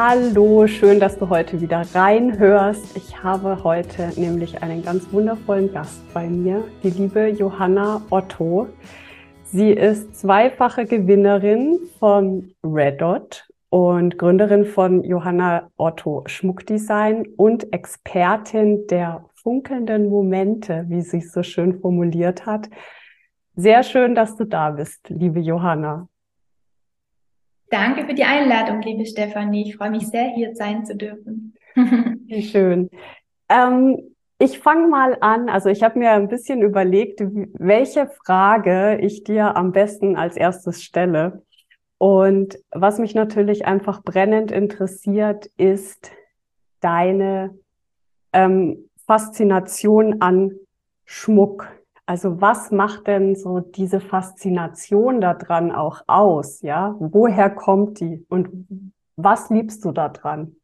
[0.00, 2.96] Hallo, schön, dass du heute wieder reinhörst.
[2.96, 8.68] Ich habe heute nämlich einen ganz wundervollen Gast bei mir, die liebe Johanna Otto.
[9.42, 18.86] Sie ist zweifache Gewinnerin von Red Dot und Gründerin von Johanna Otto Schmuckdesign und Expertin
[18.86, 22.70] der funkelnden Momente, wie sie es so schön formuliert hat.
[23.56, 26.06] Sehr schön, dass du da bist, liebe Johanna.
[27.70, 29.68] Danke für die Einladung, liebe Stefanie.
[29.68, 31.54] Ich freue mich sehr, hier sein zu dürfen.
[31.74, 32.88] Wie schön.
[33.48, 35.48] Ähm, ich fange mal an.
[35.48, 40.82] Also ich habe mir ein bisschen überlegt, welche Frage ich dir am besten als erstes
[40.82, 41.42] stelle.
[41.98, 46.12] Und was mich natürlich einfach brennend interessiert, ist
[46.80, 47.58] deine
[48.32, 50.52] ähm, Faszination an
[51.04, 51.68] Schmuck.
[52.08, 56.62] Also was macht denn so diese Faszination daran auch aus?
[56.62, 58.48] Ja, woher kommt die und
[59.16, 60.56] was liebst du daran?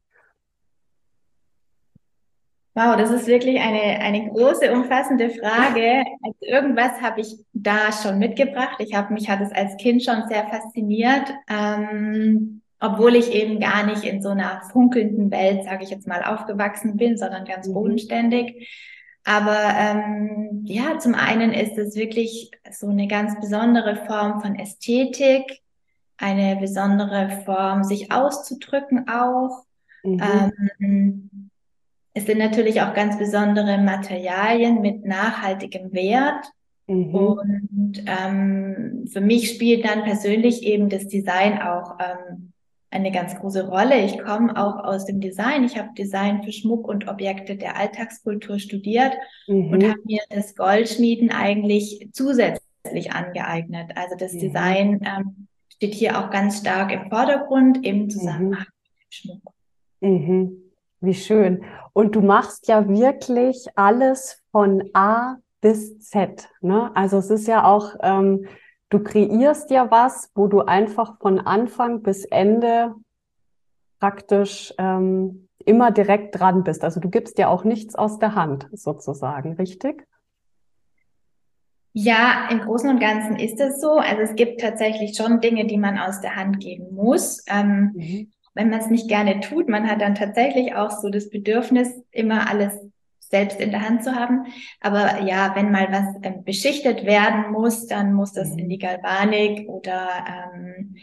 [2.72, 6.04] Wow, das ist wirklich eine, eine große, umfassende Frage.
[6.22, 8.76] Also irgendwas habe ich da schon mitgebracht.
[8.78, 13.84] Ich habe mich hat es als Kind schon sehr fasziniert, ähm, obwohl ich eben gar
[13.84, 17.74] nicht in so einer funkelnden Welt, sage ich jetzt mal, aufgewachsen bin, sondern ganz mhm.
[17.74, 18.93] bodenständig.
[19.24, 25.62] Aber ähm, ja, zum einen ist es wirklich so eine ganz besondere Form von Ästhetik,
[26.18, 29.64] eine besondere Form, sich auszudrücken auch.
[30.02, 30.20] Mhm.
[30.78, 31.50] Ähm,
[32.12, 36.46] es sind natürlich auch ganz besondere Materialien mit nachhaltigem Wert.
[36.86, 37.14] Mhm.
[37.14, 42.52] Und ähm, für mich spielt dann persönlich eben das Design auch ähm,
[42.94, 44.04] eine ganz große Rolle.
[44.04, 45.64] Ich komme auch aus dem Design.
[45.64, 49.12] Ich habe Design für Schmuck und Objekte der Alltagskultur studiert
[49.48, 49.72] mhm.
[49.72, 53.92] und habe mir das Goldschmieden eigentlich zusätzlich angeeignet.
[53.96, 54.38] Also das mhm.
[54.38, 58.86] Design ähm, steht hier auch ganz stark im Vordergrund im Zusammenhang mhm.
[58.92, 59.54] mit dem Schmuck.
[60.00, 60.56] Mhm.
[61.00, 61.64] Wie schön.
[61.92, 66.48] Und du machst ja wirklich alles von A bis Z.
[66.60, 66.94] Ne?
[66.94, 68.46] Also es ist ja auch ähm,
[68.94, 72.94] du kreierst ja was, wo du einfach von Anfang bis Ende
[73.98, 76.84] praktisch ähm, immer direkt dran bist.
[76.84, 80.06] Also du gibst ja auch nichts aus der Hand sozusagen, richtig?
[81.92, 83.98] Ja, im Großen und Ganzen ist es so.
[83.98, 87.44] Also es gibt tatsächlich schon Dinge, die man aus der Hand geben muss.
[87.48, 88.32] Ähm, mhm.
[88.54, 92.48] Wenn man es nicht gerne tut, man hat dann tatsächlich auch so das Bedürfnis, immer
[92.48, 92.78] alles
[93.34, 94.46] selbst in der Hand zu haben.
[94.80, 99.68] Aber ja, wenn mal was ähm, beschichtet werden muss, dann muss das in die Galvanik
[99.68, 100.08] oder
[100.54, 100.94] ähm,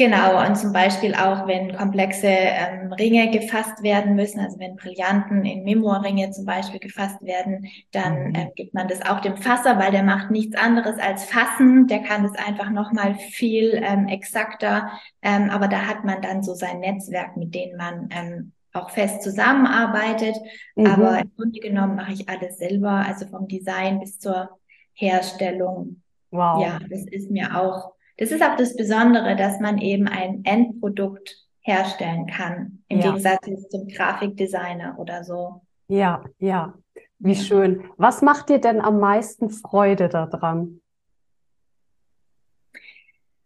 [0.00, 5.44] Genau, und zum Beispiel auch, wenn komplexe ähm, Ringe gefasst werden müssen, also wenn Brillanten
[5.44, 8.34] in Memoirringe zum Beispiel gefasst werden, dann mhm.
[8.34, 11.86] äh, gibt man das auch dem Fasser, weil der macht nichts anderes als fassen.
[11.86, 14.90] Der kann das einfach nochmal viel ähm, exakter,
[15.20, 19.22] ähm, aber da hat man dann so sein Netzwerk, mit dem man ähm, auch fest
[19.22, 20.36] zusammenarbeitet.
[20.76, 20.86] Mhm.
[20.86, 24.50] Aber im Grunde genommen mache ich alles selber, also vom Design bis zur
[24.94, 26.02] Herstellung.
[26.30, 26.62] Wow.
[26.64, 31.46] Ja, das ist mir auch, das ist auch das Besondere, dass man eben ein Endprodukt
[31.62, 33.06] herstellen kann, im ja.
[33.06, 35.62] Gegensatz zum Grafikdesigner oder so.
[35.88, 36.74] Ja, ja,
[37.18, 37.42] wie ja.
[37.42, 37.84] schön.
[37.96, 40.80] Was macht dir denn am meisten Freude daran?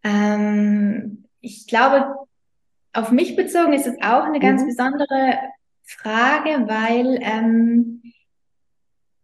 [0.03, 2.15] Ähm, ich glaube,
[2.95, 4.67] auf mich bezogen ist es auch eine ganz mhm.
[4.69, 5.39] besondere
[5.83, 8.03] Frage, weil ähm,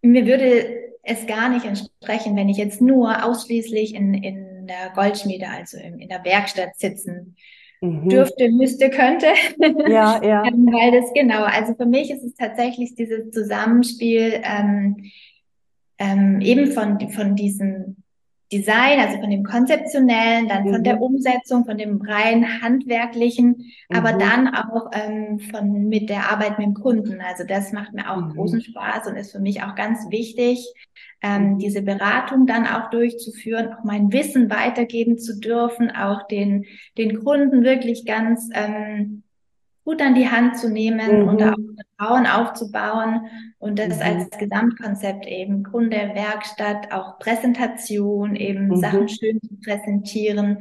[0.03, 5.49] mir würde es gar nicht entsprechen, wenn ich jetzt nur ausschließlich in, in der Goldschmiede,
[5.49, 7.37] also in, in der Werkstatt sitzen
[7.81, 8.09] mhm.
[8.09, 9.29] dürfte, müsste, könnte.
[9.89, 10.43] Ja, ja.
[10.51, 15.11] Ähm, weil das genau, also für mich ist es tatsächlich dieses Zusammenspiel ähm,
[15.99, 18.00] ähm, eben von, von diesen
[18.53, 20.73] Design, also von dem konzeptionellen, dann mhm.
[20.73, 21.03] von der mhm.
[21.03, 23.97] Umsetzung, von dem rein handwerklichen, mhm.
[23.97, 27.21] aber dann auch ähm, von mit der Arbeit mit dem Kunden.
[27.21, 28.31] Also das macht mir auch mhm.
[28.31, 30.67] großen Spaß und ist für mich auch ganz wichtig,
[31.23, 31.59] ähm, mhm.
[31.59, 36.67] diese Beratung dann auch durchzuführen, auch mein Wissen weitergeben zu dürfen, auch den
[36.99, 39.23] den Kunden wirklich ganz ähm,
[39.85, 41.29] gut an die Hand zu nehmen mhm.
[41.29, 41.57] und auch
[41.97, 43.27] Vertrauen aufzubauen
[43.59, 44.03] und das mhm.
[44.03, 48.77] als Gesamtkonzept eben Kunde, Werkstatt, auch Präsentation, eben mhm.
[48.77, 50.59] Sachen schön zu präsentieren.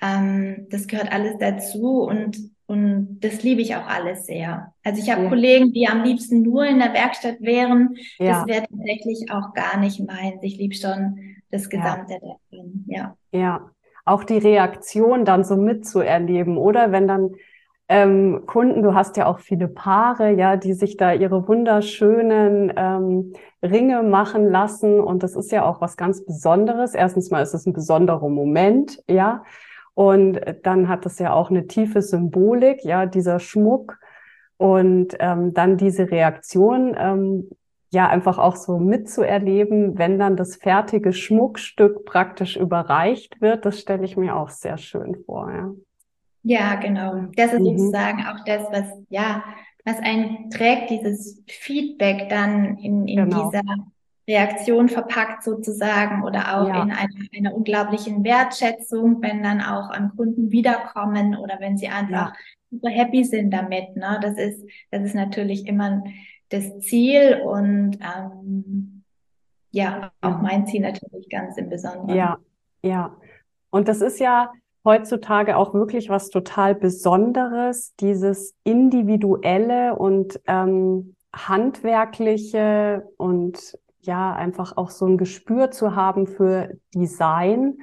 [0.00, 2.36] Ähm, das gehört alles dazu und
[2.72, 4.72] und das liebe ich auch alles sehr.
[4.82, 5.28] Also ich habe ja.
[5.28, 7.96] Kollegen, die am liebsten nur in der Werkstatt wären.
[8.18, 8.30] Ja.
[8.30, 10.38] Das wäre tatsächlich auch gar nicht meins.
[10.40, 11.18] Ich liebe schon
[11.50, 12.18] das Gesamte ja.
[12.20, 12.84] davon.
[12.86, 13.16] Ja.
[13.30, 13.70] Ja,
[14.06, 16.92] auch die Reaktion dann so mitzuerleben, oder?
[16.92, 17.34] Wenn dann
[17.92, 23.34] ähm, Kunden, du hast ja auch viele Paare, ja, die sich da ihre wunderschönen ähm,
[23.62, 24.98] Ringe machen lassen.
[24.98, 26.94] Und das ist ja auch was ganz Besonderes.
[26.94, 29.44] Erstens mal ist es ein besonderer Moment, ja.
[29.92, 33.98] Und dann hat es ja auch eine tiefe Symbolik, ja, dieser Schmuck.
[34.56, 37.50] Und ähm, dann diese Reaktion, ähm,
[37.90, 44.04] ja, einfach auch so mitzuerleben, wenn dann das fertige Schmuckstück praktisch überreicht wird, das stelle
[44.04, 45.72] ich mir auch sehr schön vor, ja.
[46.42, 47.26] Ja, genau.
[47.36, 47.78] Das ist mhm.
[47.78, 49.44] sozusagen auch das, was, ja,
[49.84, 53.50] was einen trägt, dieses Feedback dann in, in genau.
[53.50, 53.62] dieser
[54.28, 56.82] Reaktion verpackt sozusagen oder auch ja.
[56.82, 62.28] in einer, einer unglaublichen Wertschätzung, wenn dann auch an Kunden wiederkommen oder wenn sie einfach
[62.28, 62.32] ja.
[62.70, 63.96] super happy sind damit.
[63.96, 64.20] Ne?
[64.22, 66.04] Das ist, das ist natürlich immer
[66.50, 69.02] das Ziel und ähm,
[69.70, 72.14] ja, auch mein Ziel natürlich ganz im Besonderen.
[72.14, 72.38] Ja,
[72.82, 73.16] ja.
[73.70, 74.52] Und das ist ja
[74.84, 84.90] heutzutage auch wirklich was total Besonderes, dieses individuelle und ähm, handwerkliche und ja, einfach auch
[84.90, 87.78] so ein Gespür zu haben für Design,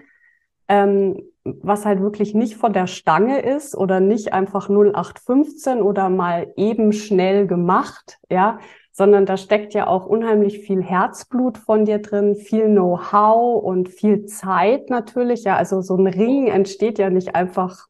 [0.67, 6.51] ähm, was halt wirklich nicht von der Stange ist oder nicht einfach 0815 oder mal
[6.57, 8.59] eben schnell gemacht, ja,
[8.91, 14.25] sondern da steckt ja auch unheimlich viel Herzblut von dir drin, viel Know-how und viel
[14.25, 17.87] Zeit natürlich, ja, also so ein Ring entsteht ja nicht einfach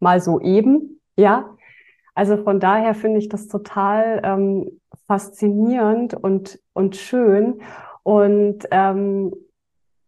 [0.00, 1.56] mal so eben, ja.
[2.14, 7.62] Also von daher finde ich das total ähm, faszinierend und, und schön.
[8.02, 9.32] Und ähm,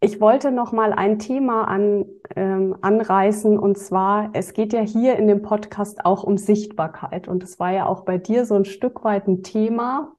[0.05, 2.05] ich wollte noch mal ein Thema an,
[2.37, 7.43] ähm, anreißen und zwar, es geht ja hier in dem Podcast auch um Sichtbarkeit und
[7.43, 10.15] es war ja auch bei dir so ein Stück weit ein Thema.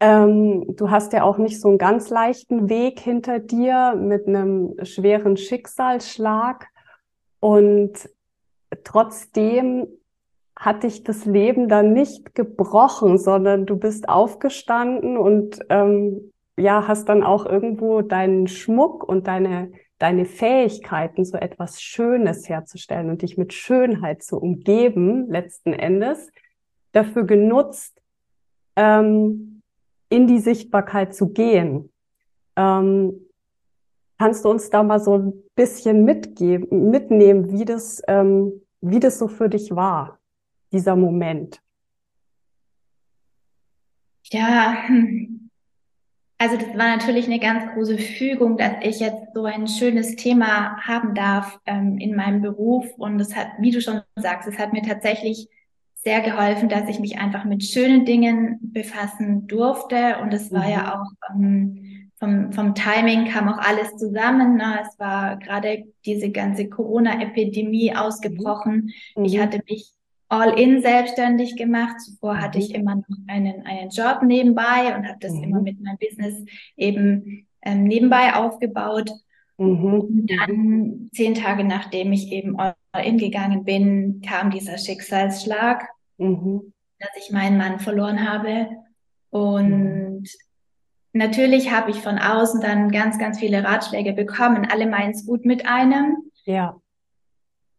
[0.00, 4.76] Ähm, du hast ja auch nicht so einen ganz leichten Weg hinter dir mit einem
[4.82, 6.68] schweren Schicksalsschlag
[7.38, 8.08] und
[8.82, 9.88] trotzdem
[10.56, 17.08] hat dich das Leben dann nicht gebrochen, sondern du bist aufgestanden und ähm, ja, hast
[17.08, 23.38] dann auch irgendwo deinen Schmuck und deine, deine Fähigkeiten, so etwas Schönes herzustellen und dich
[23.38, 26.30] mit Schönheit zu umgeben, letzten Endes,
[26.92, 28.00] dafür genutzt,
[28.76, 29.62] ähm,
[30.08, 31.90] in die Sichtbarkeit zu gehen.
[32.56, 33.28] Ähm,
[34.18, 39.18] kannst du uns da mal so ein bisschen mitgeben, mitnehmen, wie das, ähm, wie das
[39.18, 40.18] so für dich war?
[40.72, 41.60] dieser Moment?
[44.30, 45.31] Ja, hm.
[46.42, 50.76] Also das war natürlich eine ganz große Fügung, dass ich jetzt so ein schönes Thema
[50.78, 52.84] haben darf ähm, in meinem Beruf.
[52.96, 55.48] Und es hat, wie du schon sagst, es hat mir tatsächlich
[55.94, 60.18] sehr geholfen, dass ich mich einfach mit schönen Dingen befassen durfte.
[60.20, 60.70] Und es war mhm.
[60.70, 64.56] ja auch ähm, vom, vom Timing kam auch alles zusammen.
[64.56, 64.80] Ne?
[64.82, 68.90] Es war gerade diese ganze Corona-Epidemie ausgebrochen.
[69.14, 69.24] Mhm.
[69.24, 69.92] Ich hatte mich
[70.32, 72.00] all-in selbstständig gemacht.
[72.00, 72.74] Zuvor hatte ich mhm.
[72.76, 75.44] immer noch einen, einen Job nebenbei und habe das mhm.
[75.44, 76.42] immer mit meinem Business
[76.76, 79.10] eben ähm, nebenbei aufgebaut.
[79.58, 80.00] Mhm.
[80.00, 85.86] Und dann zehn Tage nachdem ich eben all-in gegangen bin, kam dieser Schicksalsschlag,
[86.16, 86.72] mhm.
[86.98, 88.68] dass ich meinen Mann verloren habe.
[89.28, 90.24] Und mhm.
[91.12, 94.66] natürlich habe ich von außen dann ganz, ganz viele Ratschläge bekommen.
[94.70, 96.16] Alle meinen es gut mit einem.
[96.46, 96.80] Ja.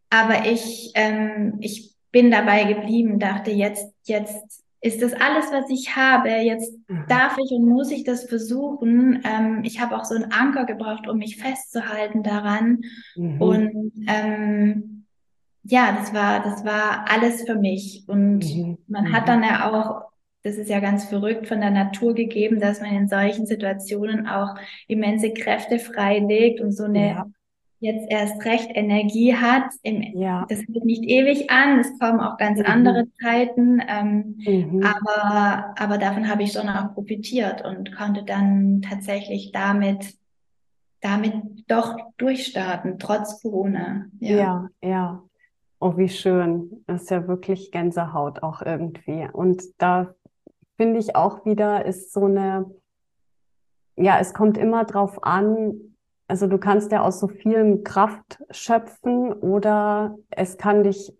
[0.08, 5.96] Aber ich, ähm, ich bin dabei geblieben, dachte, jetzt, jetzt ist das alles, was ich
[5.96, 6.28] habe.
[6.28, 7.06] Jetzt mhm.
[7.08, 9.20] darf ich und muss ich das versuchen.
[9.24, 12.82] Ähm, ich habe auch so einen Anker gebraucht, um mich festzuhalten daran.
[13.16, 13.42] Mhm.
[13.42, 15.06] Und ähm,
[15.64, 18.04] ja, das war, das war alles für mich.
[18.06, 18.78] Und mhm.
[18.86, 19.26] man hat mhm.
[19.26, 20.02] dann ja auch,
[20.44, 24.54] das ist ja ganz verrückt, von der Natur gegeben, dass man in solchen Situationen auch
[24.86, 27.26] immense Kräfte freilegt und so eine ja
[27.80, 29.64] jetzt erst recht Energie hat.
[29.82, 30.46] Im, ja.
[30.48, 32.66] Das hält nicht ewig an, es kommen auch ganz mhm.
[32.66, 34.82] andere Zeiten, ähm, mhm.
[34.82, 40.16] aber, aber davon habe ich schon auch profitiert und konnte dann tatsächlich damit,
[41.00, 41.34] damit
[41.68, 44.06] doch durchstarten, trotz Corona.
[44.20, 44.68] Ja, ja.
[44.82, 45.22] ja.
[45.80, 46.82] Oh, wie schön.
[46.86, 49.28] Das ist ja wirklich Gänsehaut auch irgendwie.
[49.30, 50.14] Und da
[50.78, 52.70] finde ich auch wieder, ist so eine,
[53.96, 55.93] ja, es kommt immer drauf an,
[56.26, 61.12] also du kannst ja aus so vielen Kraft schöpfen oder es kann dich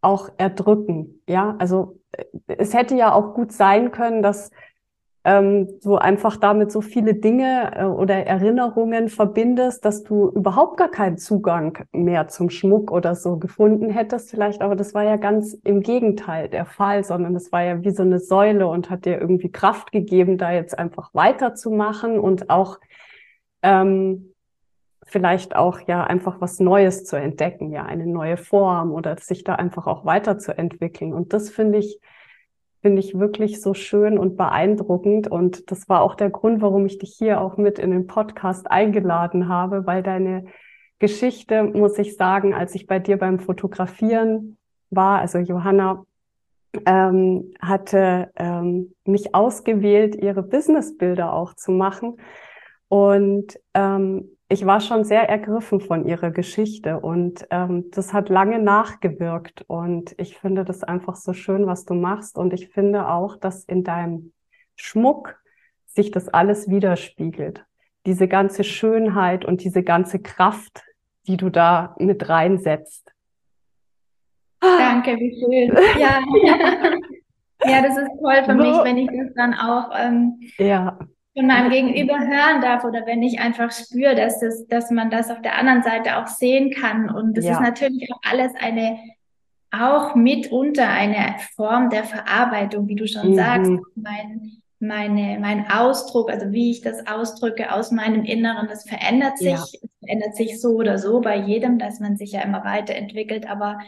[0.00, 1.22] auch erdrücken.
[1.28, 4.50] Ja, also äh, es hätte ja auch gut sein können, dass
[5.24, 10.90] ähm, du einfach damit so viele Dinge äh, oder Erinnerungen verbindest, dass du überhaupt gar
[10.90, 14.62] keinen Zugang mehr zum Schmuck oder so gefunden hättest vielleicht.
[14.62, 18.02] Aber das war ja ganz im Gegenteil der Fall, sondern es war ja wie so
[18.02, 22.78] eine Säule und hat dir irgendwie Kraft gegeben, da jetzt einfach weiterzumachen und auch
[23.62, 24.32] ähm,
[25.08, 29.54] vielleicht auch ja einfach was Neues zu entdecken, ja eine neue Form oder sich da
[29.54, 31.12] einfach auch weiterzuentwickeln.
[31.12, 32.00] Und das finde ich
[32.80, 35.28] finde ich wirklich so schön und beeindruckend.
[35.28, 38.70] Und das war auch der Grund, warum ich dich hier auch mit in den Podcast
[38.70, 40.44] eingeladen habe, weil deine
[40.98, 44.56] Geschichte, muss ich sagen, als ich bei dir beim Fotografieren
[44.90, 46.04] war, also Johanna
[46.86, 52.16] ähm, hatte ähm, mich ausgewählt, ihre Businessbilder auch zu machen.
[52.88, 58.58] Und ähm, ich war schon sehr ergriffen von ihrer Geschichte und ähm, das hat lange
[58.58, 63.36] nachgewirkt und ich finde das einfach so schön, was du machst und ich finde auch,
[63.36, 64.32] dass in deinem
[64.74, 65.38] Schmuck
[65.86, 67.64] sich das alles widerspiegelt.
[68.06, 70.82] Diese ganze Schönheit und diese ganze Kraft,
[71.26, 73.12] die du da mit reinsetzt.
[74.60, 75.76] Danke, wie schön.
[76.00, 76.20] Ja.
[77.70, 80.98] ja, das ist toll für mich, wenn ich das dann auch ähm, ja
[81.38, 85.30] von meinem Gegenüber hören darf oder wenn ich einfach spüre, dass, das, dass man das
[85.30, 87.08] auf der anderen Seite auch sehen kann.
[87.08, 87.52] Und das ja.
[87.52, 88.98] ist natürlich auch alles eine,
[89.70, 93.34] auch mitunter eine Form der Verarbeitung, wie du schon mhm.
[93.36, 93.70] sagst.
[93.94, 99.50] Mein, meine, mein Ausdruck, also wie ich das ausdrücke aus meinem Inneren, das verändert sich.
[99.50, 99.62] Ja.
[99.62, 103.48] Es verändert sich so oder so bei jedem, dass man sich ja immer weiterentwickelt.
[103.48, 103.78] Aber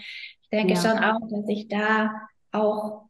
[0.43, 0.81] ich denke ja.
[0.81, 2.13] schon auch, dass ich da
[2.53, 3.07] auch,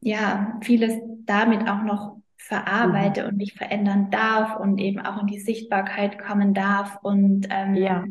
[0.00, 0.94] ja, vieles
[1.26, 3.28] damit auch noch verarbeite mhm.
[3.28, 6.98] und mich verändern darf und eben auch in die Sichtbarkeit kommen darf.
[7.02, 8.04] Und ähm, ja,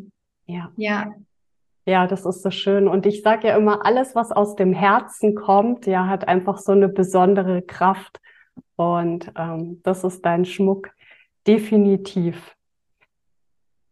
[0.46, 0.72] ja.
[0.76, 1.14] ja.
[1.86, 2.90] Ja, das ist so schön.
[2.90, 6.74] Und ich sage ja immer, alles, was aus dem Herzen kommt, ja, hat einfach so
[6.74, 8.20] eine besondere Kraft.
[8.76, 10.92] Und ähm, das ist dein Schmuck
[11.48, 12.57] definitiv.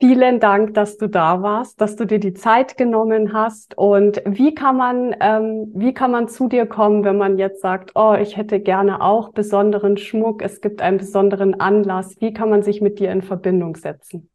[0.07, 3.75] Vielen Dank, dass du da warst, dass du dir die Zeit genommen hast.
[3.75, 7.93] Und wie kann man, ähm, wie kann man zu dir kommen, wenn man jetzt sagt,
[7.95, 12.21] oh, ich hätte gerne auch besonderen Schmuck, es gibt einen besonderen Anlass.
[12.21, 14.29] Wie kann man sich mit dir in Verbindung setzen?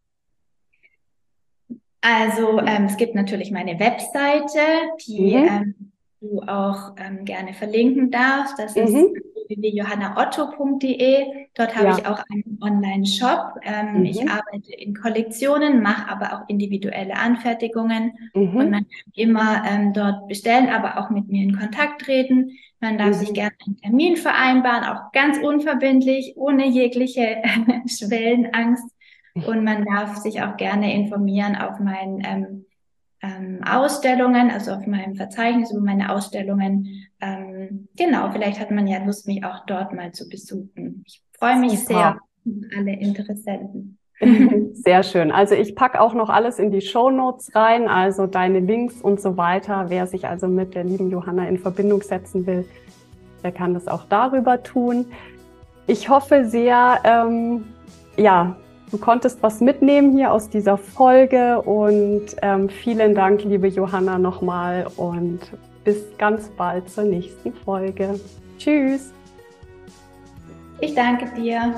[2.00, 4.58] Also ähm, es gibt natürlich meine Webseite,
[5.06, 5.48] die mhm.
[5.48, 8.58] ähm, du auch ähm, gerne verlinken darfst.
[8.58, 8.82] Das mhm.
[8.82, 11.48] ist www.johannaotto.de.
[11.54, 11.98] Dort habe ja.
[11.98, 13.60] ich auch einen Online-Shop.
[13.62, 14.04] Ähm, mhm.
[14.04, 18.56] Ich arbeite in Kollektionen, mache aber auch individuelle Anfertigungen mhm.
[18.56, 22.52] und man kann immer ähm, dort bestellen, aber auch mit mir in Kontakt treten.
[22.80, 23.34] Man darf sich mhm.
[23.34, 27.42] gerne einen Termin vereinbaren, auch ganz unverbindlich, ohne jegliche
[27.86, 28.84] Schwellenangst.
[29.34, 32.64] Und man darf sich auch gerne informieren auf meinen ähm,
[33.22, 37.08] ähm, Ausstellungen, also auf meinem Verzeichnis über meine Ausstellungen.
[37.20, 41.04] Ähm, genau, vielleicht hat man ja Lust, mich auch dort mal zu besuchen.
[41.06, 42.18] Ich freue mich Super.
[42.44, 43.98] sehr, alle Interessenten.
[44.74, 45.32] Sehr schön.
[45.32, 49.18] Also ich pack auch noch alles in die Show Notes rein, also deine Links und
[49.18, 49.86] so weiter.
[49.88, 52.66] Wer sich also mit der lieben Johanna in Verbindung setzen will,
[53.42, 55.06] der kann das auch darüber tun.
[55.86, 57.64] Ich hoffe sehr, ähm,
[58.18, 58.56] ja,
[58.90, 64.88] Du konntest was mitnehmen hier aus dieser Folge und ähm, vielen Dank, liebe Johanna, nochmal
[64.96, 65.38] und
[65.84, 68.18] bis ganz bald zur nächsten Folge.
[68.58, 69.12] Tschüss.
[70.80, 71.74] Ich danke dir.